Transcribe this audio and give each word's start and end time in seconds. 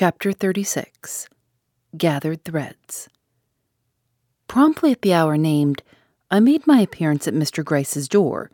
Chapter 0.00 0.32
36 0.32 1.28
Gathered 1.94 2.42
Threads. 2.42 3.10
Promptly 4.48 4.92
at 4.92 5.02
the 5.02 5.12
hour 5.12 5.36
named, 5.36 5.82
I 6.30 6.40
made 6.40 6.66
my 6.66 6.80
appearance 6.80 7.28
at 7.28 7.34
Mr. 7.34 7.62
Gryce's 7.62 8.08
door. 8.08 8.50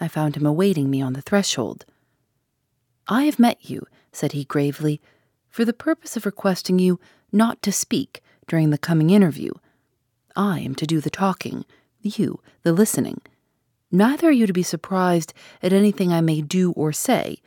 I 0.00 0.08
found 0.08 0.34
him 0.34 0.46
awaiting 0.46 0.88
me 0.88 1.02
on 1.02 1.12
the 1.12 1.20
threshold. 1.20 1.84
I 3.06 3.24
have 3.24 3.38
met 3.38 3.68
you, 3.68 3.86
said 4.12 4.32
he 4.32 4.44
gravely, 4.44 4.98
for 5.50 5.66
the 5.66 5.74
purpose 5.74 6.16
of 6.16 6.24
requesting 6.24 6.78
you 6.78 6.98
not 7.30 7.60
to 7.64 7.70
speak 7.70 8.22
during 8.46 8.70
the 8.70 8.78
coming 8.78 9.10
interview. 9.10 9.52
I 10.36 10.60
am 10.60 10.74
to 10.76 10.86
do 10.86 11.02
the 11.02 11.10
talking, 11.10 11.66
you 12.00 12.40
the 12.62 12.72
listening. 12.72 13.20
Neither 13.92 14.28
are 14.28 14.32
you 14.32 14.46
to 14.46 14.54
be 14.54 14.62
surprised 14.62 15.34
at 15.62 15.74
anything 15.74 16.14
I 16.14 16.22
may 16.22 16.40
do 16.40 16.72
or 16.72 16.94
say. 16.94 17.42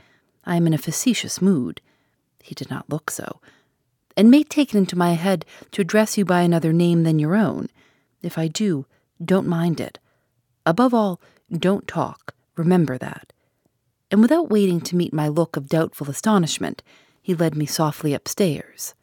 I 0.45 0.57
am 0.57 0.67
in 0.67 0.75
a 0.75 0.77
facetious 0.77 1.41
mood. 1.41 1.81
He 2.43 2.55
did 2.55 2.69
not 2.69 2.89
look 2.89 3.09
so. 3.09 3.39
And 4.17 4.29
may 4.29 4.43
take 4.43 4.73
it 4.73 4.77
into 4.77 4.97
my 4.97 5.13
head 5.13 5.45
to 5.71 5.81
address 5.81 6.17
you 6.17 6.25
by 6.25 6.41
another 6.41 6.73
name 6.73 7.03
than 7.03 7.19
your 7.19 7.35
own. 7.35 7.69
If 8.21 8.37
I 8.37 8.47
do, 8.47 8.85
don't 9.23 9.47
mind 9.47 9.79
it. 9.79 9.99
Above 10.65 10.93
all, 10.93 11.21
don't 11.51 11.87
talk. 11.87 12.33
Remember 12.55 12.97
that. 12.97 13.33
And 14.09 14.21
without 14.21 14.49
waiting 14.49 14.81
to 14.81 14.95
meet 14.95 15.13
my 15.13 15.27
look 15.27 15.55
of 15.55 15.69
doubtful 15.69 16.09
astonishment, 16.09 16.83
he 17.21 17.33
led 17.33 17.55
me 17.55 17.65
softly 17.65 18.13
upstairs. 18.13 18.93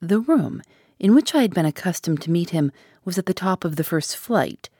The 0.00 0.20
room 0.20 0.62
in 0.98 1.14
which 1.14 1.34
I 1.34 1.42
had 1.42 1.54
been 1.54 1.66
accustomed 1.66 2.20
to 2.22 2.30
meet 2.30 2.50
him 2.50 2.72
was 3.04 3.18
at 3.18 3.26
the 3.26 3.34
top 3.34 3.64
of 3.64 3.76
the 3.76 3.84
first 3.84 4.16
flight, 4.16 4.70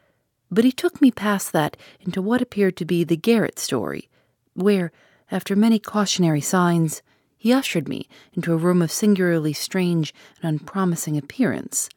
but 0.51 0.65
he 0.65 0.73
took 0.73 1.01
me 1.01 1.11
past 1.11 1.53
that 1.53 1.77
into 2.01 2.23
what 2.23 2.43
appeared 2.43 2.77
to 2.79 2.85
be 2.85 3.05
the 3.05 3.17
garret 3.17 3.59
story, 3.59 4.09
where, 4.55 4.93
after 5.31 5.57
many 5.57 5.79
cautionary 5.79 6.41
signs, 6.41 7.03
he 7.45 7.53
ushered 7.53 7.91
me 7.91 8.09
into 8.33 8.55
a 8.55 8.57
room 8.57 8.81
of 8.81 8.91
singularly 8.91 9.53
strange 9.53 10.15
and 10.43 10.49
unpromising 10.49 11.19
appearance. 11.19 11.91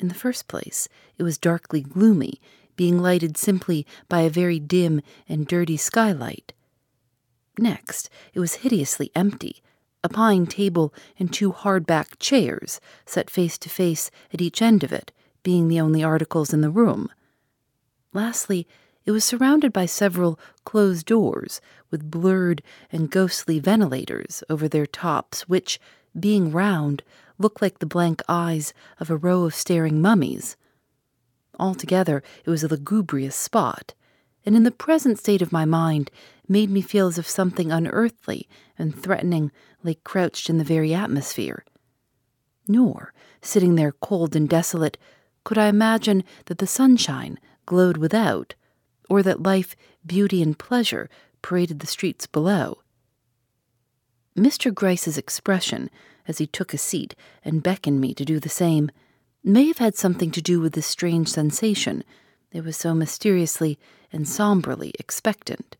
In 0.00 0.08
the 0.08 0.14
first 0.14 0.48
place, 0.48 0.88
it 1.16 1.22
was 1.22 1.38
darkly 1.38 1.82
gloomy, 1.82 2.40
being 2.74 2.98
lighted 2.98 3.36
simply 3.36 3.86
by 4.08 4.22
a 4.22 4.28
very 4.28 4.58
dim 4.58 5.02
and 5.28 5.46
dirty 5.46 5.76
skylight. 5.76 6.52
Next, 7.56 8.10
it 8.34 8.40
was 8.40 8.54
hideously 8.54 9.12
empty, 9.14 9.62
a 10.02 10.08
pine 10.08 10.46
table 10.46 10.92
and 11.16 11.32
two 11.32 11.52
hard-backed 11.52 12.18
chairs, 12.18 12.80
set 13.04 13.30
face 13.30 13.56
to 13.58 13.68
face 13.68 14.10
at 14.34 14.40
each 14.40 14.60
end 14.60 14.82
of 14.82 14.92
it, 14.92 15.12
being 15.44 15.68
the 15.68 15.80
only 15.80 16.02
articles 16.02 16.52
in 16.52 16.60
the 16.60 16.70
room. 16.70 17.08
Lastly, 18.12 18.66
it 19.06 19.12
was 19.12 19.24
surrounded 19.24 19.72
by 19.72 19.86
several 19.86 20.38
closed 20.64 21.06
doors 21.06 21.60
with 21.90 22.10
blurred 22.10 22.62
and 22.90 23.10
ghostly 23.10 23.60
ventilators 23.60 24.42
over 24.50 24.68
their 24.68 24.86
tops, 24.86 25.48
which, 25.48 25.80
being 26.18 26.50
round, 26.50 27.02
looked 27.38 27.62
like 27.62 27.78
the 27.78 27.86
blank 27.86 28.20
eyes 28.28 28.74
of 28.98 29.08
a 29.08 29.16
row 29.16 29.44
of 29.44 29.54
staring 29.54 30.02
mummies. 30.02 30.56
Altogether, 31.58 32.22
it 32.44 32.50
was 32.50 32.64
a 32.64 32.68
lugubrious 32.68 33.36
spot, 33.36 33.94
and 34.44 34.56
in 34.56 34.64
the 34.64 34.70
present 34.70 35.18
state 35.18 35.40
of 35.40 35.52
my 35.52 35.64
mind 35.64 36.10
made 36.48 36.70
me 36.70 36.80
feel 36.80 37.06
as 37.06 37.18
if 37.18 37.28
something 37.28 37.70
unearthly 37.70 38.48
and 38.78 39.00
threatening 39.00 39.52
lay 39.82 39.94
crouched 39.94 40.50
in 40.50 40.58
the 40.58 40.64
very 40.64 40.92
atmosphere. 40.92 41.64
Nor, 42.68 43.12
sitting 43.40 43.76
there 43.76 43.92
cold 43.92 44.34
and 44.34 44.48
desolate, 44.48 44.98
could 45.44 45.58
I 45.58 45.68
imagine 45.68 46.24
that 46.46 46.58
the 46.58 46.66
sunshine 46.66 47.38
glowed 47.66 47.96
without, 47.96 48.54
or 49.08 49.22
that 49.22 49.42
life, 49.42 49.76
beauty, 50.04 50.42
and 50.42 50.58
pleasure 50.58 51.08
paraded 51.42 51.80
the 51.80 51.86
streets 51.86 52.26
below. 52.26 52.78
Mr. 54.36 54.72
Gryce's 54.72 55.16
expression, 55.16 55.88
as 56.28 56.38
he 56.38 56.46
took 56.46 56.74
a 56.74 56.78
seat 56.78 57.14
and 57.44 57.62
beckoned 57.62 58.00
me 58.00 58.12
to 58.14 58.24
do 58.24 58.38
the 58.38 58.48
same, 58.48 58.90
may 59.42 59.66
have 59.66 59.78
had 59.78 59.94
something 59.94 60.30
to 60.32 60.42
do 60.42 60.60
with 60.60 60.74
this 60.74 60.86
strange 60.86 61.28
sensation. 61.28 62.02
It 62.52 62.64
was 62.64 62.76
so 62.76 62.94
mysteriously 62.94 63.78
and 64.12 64.28
somberly 64.28 64.92
expectant. 64.98 65.76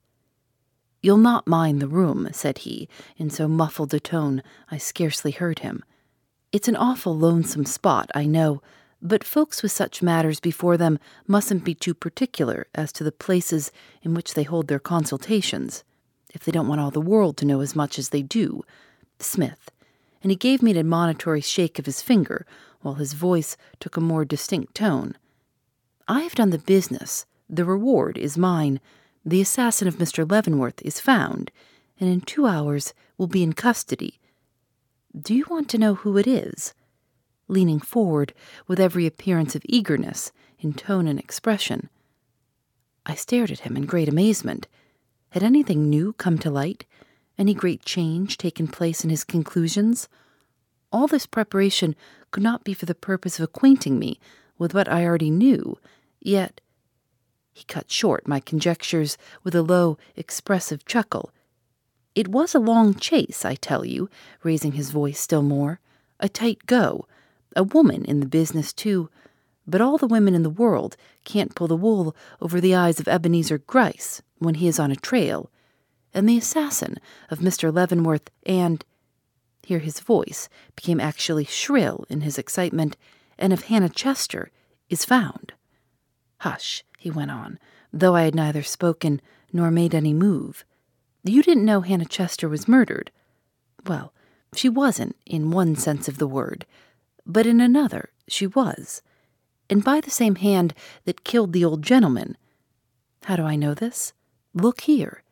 You'll 1.03 1.19
not 1.19 1.47
mind 1.47 1.81
the 1.81 1.88
room, 1.88 2.28
said 2.32 2.58
he, 2.58 2.88
in 3.16 3.31
so 3.31 3.47
muffled 3.47 3.93
a 3.93 4.00
tone 4.00 4.43
I 4.70 4.78
scarcely 4.78 5.32
heard 5.32 5.60
him. 5.60 5.84
It's 6.53 6.69
an 6.69 6.76
awful 6.76 7.16
lonesome 7.16 7.66
spot, 7.66 8.10
I 8.14 8.25
know, 8.25 8.62
but 9.06 9.22
folks 9.25 9.62
with 9.62 9.72
such 9.72 10.03
matters 10.03 10.41
before 10.41 10.77
them 10.77 10.99
mustn't 11.27 11.65
be 11.65 11.75
too 11.75 11.94
particular 11.94 12.67
as 12.75 12.93
to 12.93 13.05
the 13.05 13.12
places 13.12 13.71
in 14.03 14.15
which 14.15 14.34
they 14.34 14.43
hold 14.43 14.69
their 14.69 14.81
consultations, 14.81 15.84
if 16.34 16.44
they 16.44 16.53
don't 16.53 16.69
want 16.69 16.81
all 16.81 16.91
the 16.91 17.00
world 17.00 17.37
to 17.37 17.47
know 17.47 17.61
as 17.61 17.77
much 17.77 17.99
as 17.99 18.09
they 18.09 18.22
do. 18.22 18.62
Smith. 19.21 19.71
And 20.22 20.31
he 20.33 20.37
gave 20.37 20.62
me 20.62 20.72
an 20.72 20.78
admonitory 20.78 21.41
shake 21.41 21.78
of 21.78 21.87
his 21.87 22.03
finger, 22.03 22.47
while 22.81 22.94
his 22.94 23.12
voice 23.12 23.56
took 23.81 23.97
a 23.97 24.00
more 24.00 24.25
distinct 24.25 24.75
tone. 24.75 25.17
I 26.09 26.23
have 26.23 26.34
done 26.34 26.50
the 26.50 26.59
business. 26.59 27.27
The 27.49 27.65
reward 27.65 28.19
is 28.19 28.37
mine. 28.37 28.81
The 29.25 29.41
assassin 29.41 29.88
of 29.88 29.97
Mr. 29.97 30.28
Leavenworth 30.28 30.83
is 30.83 31.00
found, 31.00 31.50
and 32.00 32.09
in 32.09 32.21
two 32.21 32.47
hours 32.47 32.93
will 33.19 33.27
be 33.28 33.43
in 33.43 33.53
custody. 33.53 34.19
Do 35.19 35.34
you 35.34 35.47
want 35.49 35.69
to 35.71 35.78
know 35.78 35.94
who 35.94 36.17
it 36.19 36.27
is? 36.27 36.75
Leaning 37.48 37.80
forward 37.80 38.32
with 38.66 38.80
every 38.80 39.06
appearance 39.06 39.54
of 39.54 39.62
eagerness 39.66 40.32
in 40.58 40.72
tone 40.72 41.06
and 41.06 41.18
expression. 41.18 41.88
I 43.04 43.14
stared 43.14 43.50
at 43.50 43.60
him 43.60 43.76
in 43.76 43.86
great 43.86 44.08
amazement. 44.08 44.66
Had 45.30 45.42
anything 45.42 45.88
new 45.88 46.12
come 46.14 46.38
to 46.38 46.50
light? 46.50 46.86
Any 47.38 47.54
great 47.54 47.84
change 47.84 48.38
taken 48.38 48.66
place 48.66 49.04
in 49.04 49.10
his 49.10 49.24
conclusions? 49.24 50.08
All 50.90 51.06
this 51.06 51.26
preparation 51.26 51.94
could 52.30 52.42
not 52.42 52.64
be 52.64 52.74
for 52.74 52.86
the 52.86 52.94
purpose 52.94 53.38
of 53.38 53.44
acquainting 53.44 53.98
me 53.98 54.18
with 54.58 54.74
what 54.74 54.88
I 54.88 55.04
already 55.04 55.30
knew, 55.30 55.78
yet 56.20 56.60
he 57.52 57.64
cut 57.64 57.90
short 57.90 58.26
my 58.26 58.40
conjectures 58.40 59.16
with 59.42 59.54
a 59.54 59.62
low, 59.62 59.98
expressive 60.16 60.84
chuckle. 60.84 61.30
It 62.14 62.28
was 62.28 62.54
a 62.54 62.58
long 62.58 62.94
chase, 62.94 63.44
I 63.44 63.54
tell 63.54 63.84
you, 63.84 64.08
raising 64.42 64.72
his 64.72 64.90
voice 64.90 65.20
still 65.20 65.42
more, 65.42 65.80
a 66.18 66.28
tight 66.28 66.66
go, 66.66 67.06
a 67.56 67.65
woman 67.65 68.05
in 68.05 68.21
the 68.21 68.27
business, 68.27 68.72
too, 68.72 69.11
but 69.67 69.81
all 69.81 69.99
the 69.99 70.06
women 70.06 70.34
in 70.34 70.44
the 70.44 70.50
world 70.50 70.97
can't 71.25 71.56
pull 71.56 71.67
the 71.67 71.75
wool 71.75 72.15
over 72.41 72.61
the 72.61 72.75
eyes 72.75 73.00
of 73.00 73.09
Ebenezer 73.09 73.59
Gryce 73.59 74.22
when 74.39 74.55
he 74.55 74.69
is 74.69 74.78
on 74.78 74.93
a 74.93 74.97
trail, 74.97 75.50
and 76.15 76.28
the 76.28 76.39
assassin 76.39 76.99
of 77.31 77.41
Mr. 77.41 77.75
Leavenworth 77.75 78.31
and 78.44 78.84
here 79.67 79.81
his 79.81 79.99
voice 79.99 80.49
became 80.77 81.00
actually 81.00 81.44
shrill 81.44 82.05
in 82.09 82.21
his 82.21 82.39
excitement, 82.39 82.97
and 83.37 83.53
of 83.53 83.65
Hannah 83.65 83.88
Chester 83.88 84.53
is 84.88 85.05
found. 85.05 85.55
Hush, 86.38 86.84
he 86.99 87.11
went 87.11 87.33
on, 87.33 87.59
though 87.93 88.15
I 88.15 88.23
had 88.23 88.34
neither 88.37 88.62
spoken 88.62 89.21
nor 89.53 89.73
made 89.73 89.93
any 89.93 90.12
move. 90.12 90.65
You 91.25 91.43
didn't 91.43 91.65
know 91.65 91.81
Hannah 91.81 92.05
Chester 92.05 92.49
was 92.49 92.69
murdered. 92.69 93.11
Well, 93.84 94.12
she 94.55 94.69
wasn't, 94.69 95.17
in 95.27 95.50
one 95.50 95.75
sense 95.75 96.06
of 96.06 96.19
the 96.19 96.28
word, 96.28 96.65
but 97.26 97.47
in 97.47 97.60
another 97.60 98.10
she 98.28 98.47
was, 98.47 99.03
and 99.69 99.84
by 99.84 100.00
the 100.00 100.10
same 100.10 100.37
hand 100.37 100.75
that 101.04 101.25
killed 101.25 101.53
the 101.53 101.64
old 101.64 101.82
gentleman. 101.82 102.37
How 103.25 103.37
do 103.37 103.42
I 103.42 103.56
know 103.56 103.75
this? 103.75 104.12
Look 104.54 104.82
here. 104.82 105.22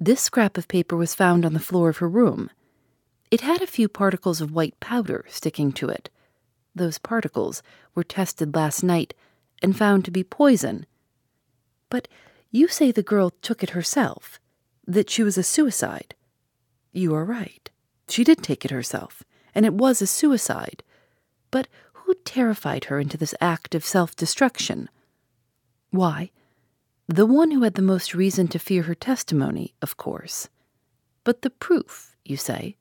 This 0.00 0.20
scrap 0.20 0.58
of 0.58 0.68
paper 0.68 0.96
was 0.96 1.14
found 1.14 1.46
on 1.46 1.54
the 1.54 1.60
floor 1.60 1.88
of 1.88 1.98
her 1.98 2.08
room. 2.08 2.50
It 3.30 3.40
had 3.40 3.62
a 3.62 3.66
few 3.66 3.88
particles 3.88 4.40
of 4.40 4.52
white 4.52 4.78
powder 4.80 5.24
sticking 5.28 5.72
to 5.72 5.88
it. 5.88 6.10
Those 6.74 6.98
particles 6.98 7.62
were 7.94 8.04
tested 8.04 8.54
last 8.54 8.82
night 8.82 9.14
and 9.62 9.76
found 9.76 10.04
to 10.04 10.10
be 10.10 10.24
poison. 10.24 10.86
But 11.88 12.08
you 12.50 12.68
say 12.68 12.90
the 12.90 13.02
girl 13.02 13.30
took 13.30 13.62
it 13.62 13.70
herself, 13.70 14.40
that 14.86 15.08
she 15.08 15.22
was 15.22 15.38
a 15.38 15.42
suicide. 15.42 16.14
You 16.92 17.14
are 17.14 17.24
right. 17.24 17.70
She 18.08 18.24
did 18.24 18.42
take 18.42 18.64
it 18.64 18.70
herself, 18.70 19.22
and 19.54 19.64
it 19.64 19.74
was 19.74 20.02
a 20.02 20.06
suicide. 20.06 20.82
But 21.54 21.68
who 21.92 22.14
terrified 22.24 22.86
her 22.86 22.98
into 22.98 23.16
this 23.16 23.32
act 23.40 23.76
of 23.76 23.84
self 23.84 24.16
destruction? 24.16 24.90
Why, 25.90 26.32
the 27.06 27.26
one 27.26 27.52
who 27.52 27.62
had 27.62 27.74
the 27.74 27.90
most 27.94 28.12
reason 28.12 28.48
to 28.48 28.58
fear 28.58 28.82
her 28.82 28.94
testimony, 28.96 29.72
of 29.80 29.96
course. 29.96 30.48
But 31.22 31.42
the 31.42 31.50
proof, 31.50 32.16
you 32.24 32.36
say? 32.36 32.76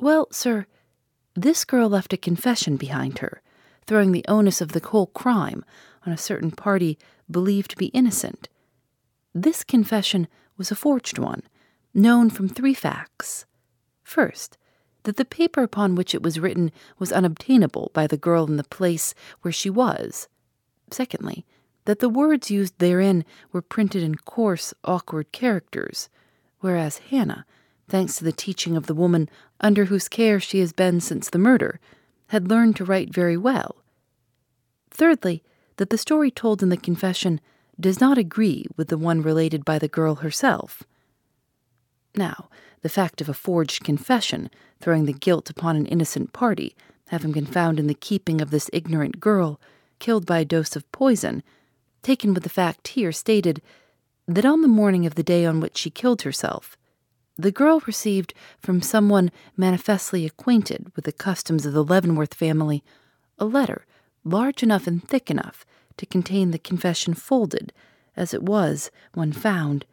Well, 0.00 0.26
sir, 0.32 0.66
this 1.36 1.64
girl 1.64 1.88
left 1.88 2.12
a 2.12 2.16
confession 2.16 2.76
behind 2.76 3.20
her, 3.20 3.42
throwing 3.86 4.10
the 4.10 4.24
onus 4.26 4.60
of 4.60 4.72
the 4.72 4.84
whole 4.84 5.06
crime 5.06 5.64
on 6.04 6.12
a 6.12 6.16
certain 6.16 6.50
party 6.50 6.98
believed 7.30 7.70
to 7.70 7.76
be 7.76 7.94
innocent. 7.94 8.48
This 9.32 9.62
confession 9.62 10.26
was 10.56 10.72
a 10.72 10.74
forged 10.74 11.16
one, 11.16 11.44
known 11.94 12.28
from 12.28 12.48
three 12.48 12.74
facts. 12.74 13.46
First, 14.02 14.58
that 15.04 15.16
the 15.16 15.24
paper 15.24 15.62
upon 15.62 15.94
which 15.94 16.14
it 16.14 16.22
was 16.22 16.40
written 16.40 16.70
was 16.98 17.12
unobtainable 17.12 17.90
by 17.92 18.06
the 18.06 18.16
girl 18.16 18.46
in 18.46 18.56
the 18.56 18.64
place 18.64 19.14
where 19.40 19.52
she 19.52 19.70
was. 19.70 20.28
Secondly, 20.90 21.44
that 21.84 21.98
the 21.98 22.08
words 22.08 22.50
used 22.50 22.78
therein 22.78 23.24
were 23.50 23.62
printed 23.62 24.02
in 24.02 24.14
coarse, 24.14 24.72
awkward 24.84 25.32
characters, 25.32 26.08
whereas 26.60 26.98
Hannah 27.10 27.44
thanks 27.92 28.16
to 28.16 28.24
the 28.24 28.32
teaching 28.32 28.74
of 28.74 28.86
the 28.86 28.94
woman 28.94 29.28
under 29.60 29.84
whose 29.84 30.08
care 30.08 30.40
she 30.40 30.60
has 30.60 30.72
been 30.72 30.98
since 30.98 31.28
the 31.28 31.38
murder, 31.38 31.78
had 32.28 32.48
learned 32.48 32.74
to 32.74 32.86
write 32.86 33.12
very 33.12 33.36
well. 33.36 33.76
Thirdly, 34.90 35.42
that 35.76 35.90
the 35.90 35.98
story 35.98 36.30
told 36.30 36.62
in 36.62 36.70
the 36.70 36.78
confession 36.78 37.38
does 37.78 38.00
not 38.00 38.16
agree 38.16 38.64
with 38.78 38.88
the 38.88 38.96
one 38.96 39.20
related 39.20 39.62
by 39.64 39.78
the 39.78 39.88
girl 39.88 40.16
herself. 40.16 40.82
Now, 42.14 42.48
the 42.82 42.88
fact 42.88 43.20
of 43.20 43.28
a 43.28 43.34
forged 43.34 43.84
confession 43.84 44.50
throwing 44.80 45.06
the 45.06 45.12
guilt 45.12 45.48
upon 45.50 45.76
an 45.76 45.86
innocent 45.86 46.32
party, 46.32 46.74
having 47.08 47.32
been 47.32 47.46
found 47.46 47.78
in 47.78 47.86
the 47.86 47.94
keeping 47.94 48.40
of 48.40 48.50
this 48.50 48.70
ignorant 48.72 49.20
girl, 49.20 49.60
killed 49.98 50.26
by 50.26 50.40
a 50.40 50.44
dose 50.44 50.76
of 50.76 50.90
poison, 50.92 51.42
taken 52.02 52.34
with 52.34 52.42
the 52.42 52.48
fact 52.48 52.88
here 52.88 53.12
stated 53.12 53.62
that 54.26 54.44
on 54.44 54.62
the 54.62 54.68
morning 54.68 55.06
of 55.06 55.14
the 55.14 55.22
day 55.22 55.46
on 55.46 55.60
which 55.60 55.78
she 55.78 55.90
killed 55.90 56.22
herself, 56.22 56.76
the 57.38 57.52
girl 57.52 57.82
received 57.86 58.34
from 58.58 58.82
someone 58.82 59.30
manifestly 59.56 60.26
acquainted 60.26 60.92
with 60.94 61.04
the 61.04 61.12
customs 61.12 61.64
of 61.64 61.72
the 61.72 61.84
Leavenworth 61.84 62.34
family 62.34 62.84
a 63.38 63.44
letter 63.44 63.86
large 64.24 64.62
enough 64.62 64.86
and 64.86 65.06
thick 65.08 65.30
enough 65.30 65.64
to 65.96 66.06
contain 66.06 66.50
the 66.50 66.58
confession 66.58 67.14
folded, 67.14 67.72
as 68.16 68.32
it 68.32 68.42
was 68.42 68.90
when 69.14 69.32
found, 69.32 69.84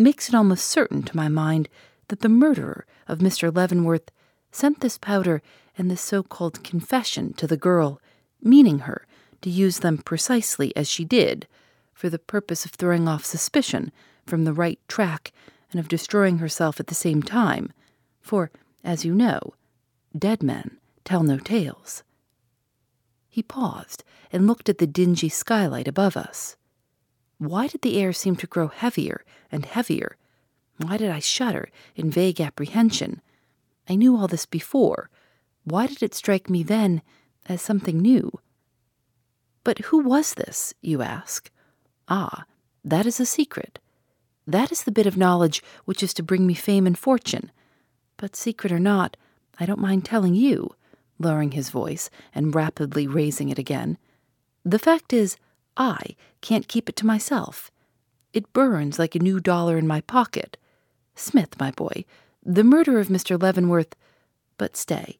makes 0.00 0.28
it 0.28 0.34
almost 0.34 0.66
certain 0.66 1.02
to 1.02 1.16
my 1.16 1.28
mind 1.28 1.68
that 2.08 2.20
the 2.20 2.28
murderer 2.28 2.86
of 3.06 3.18
Mr. 3.18 3.54
Leavenworth 3.54 4.10
sent 4.50 4.80
this 4.80 4.98
powder 4.98 5.42
and 5.76 5.90
this 5.90 6.00
so 6.00 6.22
called 6.22 6.64
confession 6.64 7.32
to 7.34 7.46
the 7.46 7.56
girl, 7.56 8.00
meaning 8.42 8.80
her 8.80 9.06
to 9.42 9.50
use 9.50 9.78
them 9.78 9.98
precisely 9.98 10.74
as 10.76 10.88
she 10.88 11.04
did, 11.04 11.46
for 11.94 12.08
the 12.08 12.18
purpose 12.18 12.64
of 12.64 12.72
throwing 12.72 13.06
off 13.06 13.24
suspicion 13.24 13.92
from 14.26 14.44
the 14.44 14.52
right 14.52 14.80
track 14.88 15.32
and 15.70 15.78
of 15.78 15.88
destroying 15.88 16.38
herself 16.38 16.80
at 16.80 16.88
the 16.88 16.94
same 16.94 17.22
time. 17.22 17.72
For, 18.20 18.50
as 18.82 19.04
you 19.04 19.14
know, 19.14 19.54
dead 20.18 20.42
men 20.42 20.78
tell 21.04 21.22
no 21.22 21.38
tales. 21.38 22.02
He 23.28 23.42
paused 23.42 24.02
and 24.32 24.46
looked 24.46 24.68
at 24.68 24.78
the 24.78 24.86
dingy 24.86 25.28
skylight 25.28 25.86
above 25.86 26.16
us. 26.16 26.56
Why 27.40 27.68
did 27.68 27.80
the 27.80 27.98
air 27.98 28.12
seem 28.12 28.36
to 28.36 28.46
grow 28.46 28.68
heavier 28.68 29.24
and 29.50 29.64
heavier? 29.64 30.18
Why 30.76 30.98
did 30.98 31.10
I 31.10 31.20
shudder 31.20 31.70
in 31.96 32.10
vague 32.10 32.38
apprehension? 32.38 33.22
I 33.88 33.94
knew 33.94 34.14
all 34.14 34.28
this 34.28 34.44
before. 34.44 35.08
Why 35.64 35.86
did 35.86 36.02
it 36.02 36.14
strike 36.14 36.50
me 36.50 36.62
then 36.62 37.00
as 37.46 37.62
something 37.62 37.98
new? 37.98 38.30
But 39.64 39.78
who 39.86 40.00
was 40.00 40.34
this, 40.34 40.74
you 40.82 41.00
ask? 41.00 41.50
Ah, 42.08 42.44
that 42.84 43.06
is 43.06 43.18
a 43.18 43.24
secret. 43.24 43.78
That 44.46 44.70
is 44.70 44.84
the 44.84 44.92
bit 44.92 45.06
of 45.06 45.16
knowledge 45.16 45.62
which 45.86 46.02
is 46.02 46.12
to 46.14 46.22
bring 46.22 46.46
me 46.46 46.52
fame 46.52 46.86
and 46.86 46.98
fortune. 46.98 47.50
But 48.18 48.36
secret 48.36 48.70
or 48.70 48.78
not, 48.78 49.16
I 49.58 49.64
don't 49.64 49.80
mind 49.80 50.04
telling 50.04 50.34
you 50.34 50.74
lowering 51.18 51.52
his 51.52 51.70
voice 51.70 52.10
and 52.34 52.54
rapidly 52.54 53.06
raising 53.06 53.48
it 53.48 53.58
again. 53.58 53.96
The 54.62 54.78
fact 54.78 55.14
is, 55.14 55.38
I 55.76 56.16
can't 56.40 56.68
keep 56.68 56.88
it 56.88 56.96
to 56.96 57.06
myself. 57.06 57.70
It 58.32 58.52
burns 58.52 58.98
like 58.98 59.14
a 59.14 59.20
new 59.20 59.40
dollar 59.40 59.78
in 59.78 59.86
my 59.86 60.00
pocket. 60.02 60.56
Smith, 61.14 61.58
my 61.58 61.70
boy, 61.70 62.04
the 62.44 62.64
murder 62.64 62.98
of 62.98 63.08
Mr. 63.08 63.40
Leavenworth. 63.40 63.94
But 64.56 64.76
stay, 64.76 65.18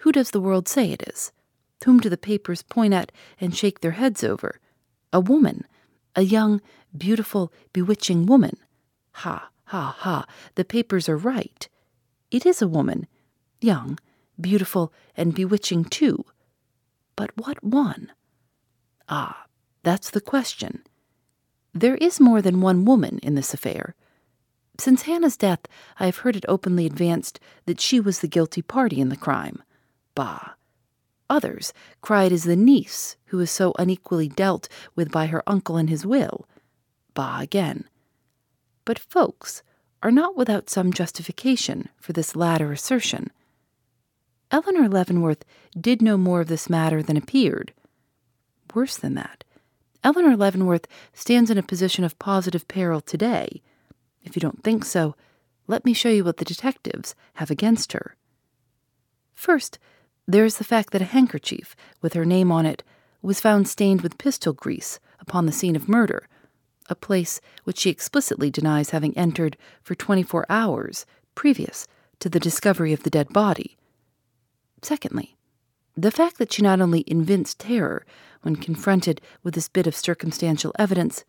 who 0.00 0.12
does 0.12 0.30
the 0.30 0.40
world 0.40 0.68
say 0.68 0.92
it 0.92 1.02
is? 1.06 1.32
Whom 1.84 1.98
do 1.98 2.08
the 2.08 2.16
papers 2.16 2.62
point 2.62 2.94
at 2.94 3.12
and 3.40 3.54
shake 3.54 3.80
their 3.80 3.92
heads 3.92 4.24
over? 4.24 4.60
A 5.12 5.20
woman, 5.20 5.64
a 6.14 6.22
young, 6.22 6.60
beautiful, 6.96 7.52
bewitching 7.72 8.26
woman. 8.26 8.56
Ha, 9.12 9.50
ha, 9.64 9.96
ha, 9.98 10.26
the 10.54 10.64
papers 10.64 11.08
are 11.08 11.16
right. 11.16 11.68
It 12.30 12.46
is 12.46 12.62
a 12.62 12.68
woman, 12.68 13.06
young, 13.60 13.98
beautiful, 14.40 14.92
and 15.16 15.34
bewitching 15.34 15.84
too. 15.84 16.24
But 17.14 17.30
what 17.36 17.62
one? 17.62 18.12
Ah, 19.08 19.45
that's 19.86 20.10
the 20.10 20.20
question. 20.20 20.82
There 21.72 21.94
is 21.94 22.18
more 22.18 22.42
than 22.42 22.60
one 22.60 22.84
woman 22.84 23.20
in 23.22 23.36
this 23.36 23.54
affair. 23.54 23.94
Since 24.80 25.02
Hannah's 25.02 25.36
death, 25.36 25.60
I 26.00 26.06
have 26.06 26.18
heard 26.18 26.34
it 26.34 26.44
openly 26.48 26.86
advanced 26.86 27.38
that 27.66 27.80
she 27.80 28.00
was 28.00 28.18
the 28.18 28.26
guilty 28.26 28.62
party 28.62 29.00
in 29.00 29.10
the 29.10 29.16
crime. 29.16 29.62
Bah! 30.16 30.54
Others 31.30 31.72
cry 32.00 32.24
it 32.24 32.32
is 32.32 32.42
the 32.42 32.56
niece 32.56 33.16
who 33.26 33.38
is 33.38 33.48
so 33.48 33.74
unequally 33.78 34.28
dealt 34.28 34.68
with 34.96 35.12
by 35.12 35.26
her 35.26 35.44
uncle 35.46 35.76
in 35.76 35.86
his 35.86 36.04
will. 36.04 36.48
Bah 37.14 37.38
again. 37.38 37.84
But 38.84 38.98
folks 38.98 39.62
are 40.02 40.10
not 40.10 40.36
without 40.36 40.68
some 40.68 40.92
justification 40.92 41.90
for 42.00 42.12
this 42.12 42.34
latter 42.34 42.72
assertion. 42.72 43.30
Eleanor 44.50 44.88
Leavenworth 44.88 45.44
did 45.80 46.02
know 46.02 46.16
more 46.16 46.40
of 46.40 46.48
this 46.48 46.68
matter 46.68 47.04
than 47.04 47.16
appeared. 47.16 47.72
Worse 48.74 48.96
than 48.96 49.14
that, 49.14 49.44
Eleanor 50.06 50.36
Leavenworth 50.36 50.86
stands 51.12 51.50
in 51.50 51.58
a 51.58 51.64
position 51.64 52.04
of 52.04 52.16
positive 52.20 52.68
peril 52.68 53.00
today. 53.00 53.60
If 54.22 54.36
you 54.36 54.40
don't 54.40 54.62
think 54.62 54.84
so, 54.84 55.16
let 55.66 55.84
me 55.84 55.92
show 55.94 56.08
you 56.08 56.22
what 56.22 56.36
the 56.36 56.44
detectives 56.44 57.16
have 57.34 57.50
against 57.50 57.92
her. 57.92 58.14
First, 59.34 59.80
there 60.24 60.44
is 60.44 60.58
the 60.58 60.64
fact 60.64 60.92
that 60.92 61.02
a 61.02 61.06
handkerchief, 61.06 61.74
with 62.02 62.12
her 62.12 62.24
name 62.24 62.52
on 62.52 62.66
it, 62.66 62.84
was 63.20 63.40
found 63.40 63.66
stained 63.66 64.02
with 64.02 64.16
pistol 64.16 64.52
grease 64.52 65.00
upon 65.18 65.44
the 65.44 65.50
scene 65.50 65.74
of 65.74 65.88
murder, 65.88 66.28
a 66.88 66.94
place 66.94 67.40
which 67.64 67.78
she 67.80 67.90
explicitly 67.90 68.48
denies 68.48 68.90
having 68.90 69.18
entered 69.18 69.56
for 69.82 69.96
24 69.96 70.46
hours 70.48 71.04
previous 71.34 71.88
to 72.20 72.28
the 72.28 72.38
discovery 72.38 72.92
of 72.92 73.02
the 73.02 73.10
dead 73.10 73.30
body. 73.30 73.76
Secondly, 74.82 75.35
the 75.96 76.10
fact 76.10 76.38
that 76.38 76.52
she 76.52 76.62
not 76.62 76.80
only 76.80 77.00
evinced 77.02 77.58
terror 77.58 78.04
when 78.42 78.56
confronted 78.56 79.20
with 79.42 79.54
this 79.54 79.68
bit 79.68 79.86
of 79.86 79.96
circumstantial 79.96 80.72
evidence, 80.78 81.24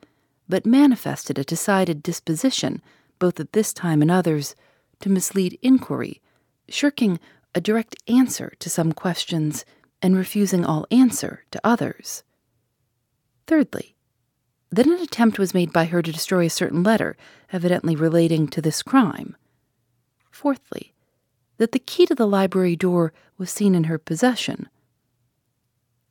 but 0.50 0.66
manifested 0.66 1.40
a 1.40 1.44
decided 1.44 2.04
disposition, 2.04 2.81
both 3.19 3.40
at 3.40 3.54
this 3.54 3.74
time 3.74 4.02
and 4.02 4.12
others, 4.12 4.56
to 5.00 5.10
mislead 5.10 5.58
inquiry, 5.62 6.22
shirking 6.68 7.19
a 7.56 7.62
direct 7.62 7.96
answer 8.08 8.54
to 8.60 8.69
some 8.69 8.92
questions 8.92 9.66
and 10.02 10.16
refusing 10.16 10.66
all 10.66 10.86
answer 10.92 11.44
to 11.52 11.62
others. 11.64 12.24
Thirdly, 13.48 13.96
that 14.69 14.86
an 14.86 15.00
attempt 15.00 15.40
was 15.40 15.54
made 15.54 15.72
by 15.72 15.86
her 15.86 16.02
to 16.02 16.12
destroy 16.12 16.46
a 16.46 16.50
certain 16.50 16.84
letter, 16.84 17.16
evidently 17.54 17.96
relating 17.96 18.48
to 18.50 18.62
this 18.62 18.84
crime. 18.84 19.36
Fourthly, 20.30 20.94
that 21.57 21.71
the 21.71 21.80
key 21.80 22.06
to 22.06 22.15
the 22.15 22.27
library 22.27 22.75
door 22.75 23.13
was 23.37 23.52
seen 23.52 23.76
in 23.76 23.85
her 23.85 23.97
possession. 23.97 24.69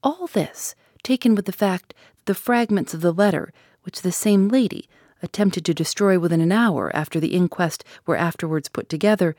All 0.02 0.26
this, 0.28 0.74
taken 1.02 1.34
with 1.34 1.46
the 1.46 1.52
fact 1.52 1.94
that 2.16 2.26
the 2.26 2.34
fragments 2.34 2.94
of 2.94 3.00
the 3.00 3.12
letter, 3.12 3.52
which 3.82 4.02
the 4.02 4.12
same 4.12 4.48
lady 4.48 4.88
attempted 5.22 5.64
to 5.64 5.74
destroy 5.74 6.18
within 6.18 6.40
an 6.40 6.52
hour 6.52 6.94
after 6.94 7.18
the 7.18 7.34
inquest 7.34 7.84
were 8.04 8.16
afterwards 8.16 8.68
put 8.68 8.88
together, 8.88 9.34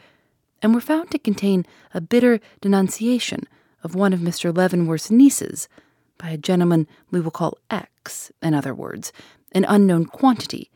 and 0.62 0.74
were 0.74 0.82
found 0.82 1.12
to 1.12 1.20
contain 1.20 1.66
a 1.94 2.02
bitter 2.02 2.40
denunciation 2.62 3.44
of 3.84 3.96
one 3.96 4.14
of 4.14 4.20
Mr. 4.20 4.56
Leavenworth's 4.56 5.12
nieces 5.12 5.70
by 6.18 6.30
a 6.30 6.38
gentleman 6.38 6.88
we 7.12 7.22
will 7.22 7.32
call 7.32 7.58
X, 7.70 8.32
in 8.42 8.54
other 8.54 8.74
words, 8.74 9.14
an 9.52 9.66
unknown 9.68 10.06
quantity, 10.06 10.72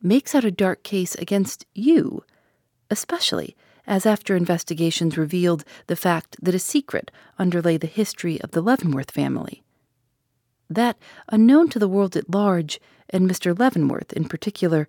makes 0.00 0.34
out 0.34 0.44
a 0.44 0.50
dark 0.50 0.82
case 0.84 1.14
against 1.16 1.66
you, 1.74 2.22
especially 2.90 3.56
as 3.86 4.06
after 4.06 4.36
investigations 4.36 5.16
revealed 5.16 5.64
the 5.86 5.96
fact 5.96 6.36
that 6.42 6.54
a 6.54 6.58
secret 6.58 7.10
underlay 7.38 7.76
the 7.76 7.86
history 7.86 8.40
of 8.40 8.50
the 8.50 8.60
Leavenworth 8.60 9.10
family. 9.10 9.62
That, 10.68 10.96
unknown 11.28 11.68
to 11.70 11.78
the 11.78 11.88
world 11.88 12.16
at 12.16 12.30
large, 12.30 12.80
and 13.10 13.30
Mr. 13.30 13.56
Leavenworth 13.56 14.12
in 14.12 14.24
particular, 14.24 14.88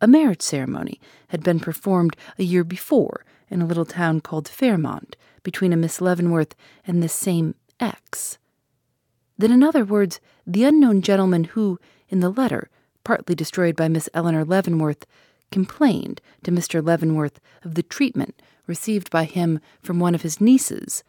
a 0.00 0.06
marriage 0.06 0.42
ceremony 0.42 1.00
had 1.28 1.42
been 1.42 1.58
performed 1.58 2.16
a 2.38 2.44
year 2.44 2.62
before 2.62 3.24
in 3.50 3.60
a 3.60 3.66
little 3.66 3.84
town 3.84 4.20
called 4.20 4.46
Fairmont 4.46 5.16
between 5.42 5.72
a 5.72 5.76
Miss 5.76 6.00
Leavenworth 6.00 6.54
and 6.86 7.02
this 7.02 7.12
same 7.12 7.54
X. 7.80 8.38
That, 9.38 9.50
in 9.50 9.62
other 9.62 9.84
words, 9.84 10.20
the 10.46 10.64
unknown 10.64 11.02
gentleman 11.02 11.44
who, 11.44 11.78
in 12.08 12.20
the 12.20 12.30
letter, 12.30 12.70
partly 13.04 13.34
destroyed 13.34 13.74
by 13.74 13.88
Miss 13.88 14.08
Eleanor 14.14 14.44
Leavenworth, 14.44 15.06
complained 15.50 16.20
to 16.42 16.50
Mr. 16.50 16.84
Leavenworth 16.84 17.40
of 17.64 17.74
the 17.74 17.82
treatment 17.82 18.40
received 18.66 19.10
by 19.10 19.24
him 19.24 19.60
from 19.82 19.98
one 19.98 20.14
of 20.14 20.22
his 20.22 20.40
nieces, 20.40 21.02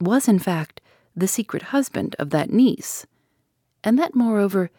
was 0.00 0.28
in 0.28 0.38
fact 0.38 0.80
the 1.16 1.28
secret 1.28 1.64
husband 1.64 2.16
of 2.18 2.30
that 2.30 2.50
niece, 2.50 3.06
and 3.82 3.98
that, 3.98 4.14
moreover, 4.14 4.70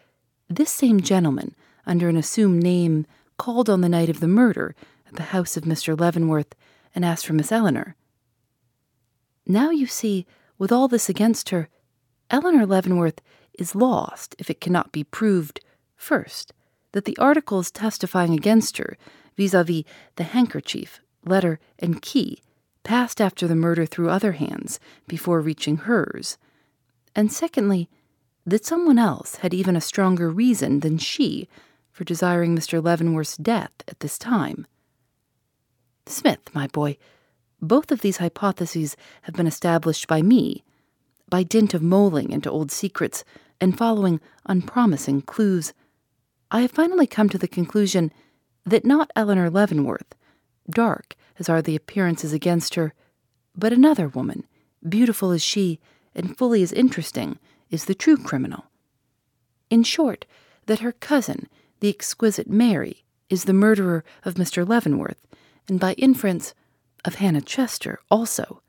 this 0.48 0.70
same 0.70 1.00
gentleman, 1.00 1.54
under 1.86 2.08
an 2.08 2.16
assumed 2.16 2.62
name, 2.62 3.06
called 3.36 3.68
on 3.68 3.80
the 3.80 3.88
night 3.88 4.08
of 4.08 4.20
the 4.20 4.28
murder 4.28 4.74
at 5.06 5.16
the 5.16 5.24
house 5.24 5.56
of 5.56 5.64
Mr. 5.64 5.98
Leavenworth 5.98 6.54
and 6.94 7.04
asked 7.04 7.26
for 7.26 7.32
Miss 7.32 7.52
Eleanor. 7.52 7.96
Now 9.46 9.70
you 9.70 9.86
see, 9.86 10.26
with 10.58 10.70
all 10.70 10.88
this 10.88 11.08
against 11.08 11.50
her, 11.50 11.68
Eleanor 12.30 12.66
Leavenworth 12.66 13.20
is 13.58 13.74
lost 13.74 14.34
if 14.38 14.48
it 14.48 14.60
cannot 14.60 14.92
be 14.92 15.04
proved, 15.04 15.60
first, 15.96 16.52
that 16.92 17.04
the 17.04 17.16
articles 17.18 17.70
testifying 17.70 18.34
against 18.34 18.78
her, 18.78 18.96
vis 19.36 19.54
a 19.54 19.64
vis 19.64 19.84
the 20.16 20.24
handkerchief, 20.24 21.00
letter, 21.24 21.58
and 21.78 22.02
key 22.02 22.40
passed 22.84 23.20
after 23.20 23.46
the 23.46 23.54
murder 23.54 23.86
through 23.86 24.10
other 24.10 24.32
hands 24.32 24.80
before 25.06 25.40
reaching 25.40 25.76
hers, 25.78 26.36
and 27.14 27.32
secondly, 27.32 27.88
that 28.44 28.66
someone 28.66 28.98
else 28.98 29.36
had 29.36 29.54
even 29.54 29.76
a 29.76 29.80
stronger 29.80 30.30
reason 30.30 30.80
than 30.80 30.98
she 30.98 31.48
for 31.92 32.04
desiring 32.04 32.56
Mr. 32.56 32.82
Leavenworth's 32.82 33.36
death 33.36 33.72
at 33.86 34.00
this 34.00 34.18
time. 34.18 34.66
Smith, 36.06 36.40
my 36.52 36.66
boy, 36.66 36.96
both 37.60 37.92
of 37.92 38.00
these 38.00 38.16
hypotheses 38.16 38.96
have 39.22 39.36
been 39.36 39.46
established 39.46 40.08
by 40.08 40.20
me, 40.22 40.64
by 41.28 41.44
dint 41.44 41.74
of 41.74 41.82
moling 41.82 42.30
into 42.30 42.50
old 42.50 42.72
secrets 42.72 43.24
and 43.60 43.78
following 43.78 44.20
unpromising 44.46 45.22
clues. 45.22 45.72
I 46.54 46.60
have 46.60 46.70
finally 46.70 47.06
come 47.06 47.30
to 47.30 47.38
the 47.38 47.48
conclusion 47.48 48.12
that 48.66 48.84
not 48.84 49.10
Eleanor 49.16 49.48
Leavenworth, 49.48 50.14
dark 50.68 51.16
as 51.38 51.48
are 51.48 51.62
the 51.62 51.74
appearances 51.74 52.34
against 52.34 52.74
her, 52.74 52.92
but 53.56 53.72
another 53.72 54.06
woman, 54.06 54.44
beautiful 54.86 55.30
as 55.30 55.42
she 55.42 55.80
and 56.14 56.36
fully 56.36 56.62
as 56.62 56.70
interesting, 56.70 57.38
is 57.70 57.86
the 57.86 57.94
true 57.94 58.18
criminal. 58.18 58.66
In 59.70 59.82
short, 59.82 60.26
that 60.66 60.80
her 60.80 60.92
cousin, 60.92 61.48
the 61.80 61.88
exquisite 61.88 62.50
Mary, 62.50 63.02
is 63.30 63.44
the 63.44 63.54
murderer 63.54 64.04
of 64.22 64.34
Mr. 64.34 64.68
Leavenworth, 64.68 65.26
and 65.68 65.80
by 65.80 65.94
inference, 65.94 66.52
of 67.02 67.14
Hannah 67.14 67.40
Chester 67.40 67.98
also. 68.10 68.60